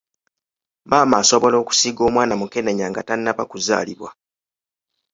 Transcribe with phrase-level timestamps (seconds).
[0.89, 4.09] Maama asobola okusiiga omwana mukenenya nga tannaba kuzaalibwa.